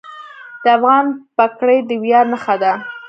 [0.63, 1.05] د افغان
[1.35, 2.73] پګړۍ د ویاړ نښه ده.